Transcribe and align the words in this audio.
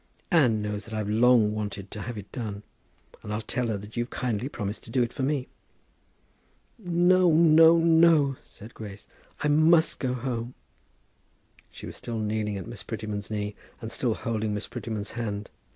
Anne 0.31 0.63
knows 0.63 0.85
that 0.85 0.95
I've 0.95 1.07
long 1.07 1.53
wanted 1.53 1.91
to 1.91 2.01
have 2.01 2.17
it 2.17 2.31
done, 2.31 2.63
and 3.21 3.31
I'll 3.31 3.43
tell 3.43 3.67
her 3.67 3.77
that 3.77 3.95
you've 3.95 4.09
kindly 4.09 4.49
promised 4.49 4.83
to 4.85 4.89
do 4.89 5.03
it 5.03 5.13
for 5.13 5.21
me." 5.21 5.47
"No; 6.79 7.31
no; 7.31 7.77
no," 7.77 8.35
said 8.43 8.73
Grace; 8.73 9.07
"I 9.41 9.47
must 9.47 9.99
go 9.99 10.15
home." 10.15 10.55
She 11.69 11.85
was 11.85 11.97
still 11.97 12.17
kneeling 12.17 12.57
at 12.57 12.65
Miss 12.65 12.81
Prettyman's 12.81 13.29
knee, 13.29 13.55
and 13.79 13.91
still 13.91 14.15
holding 14.15 14.55
Miss 14.55 14.65
Prettyman's 14.65 15.11
hand. 15.11 15.51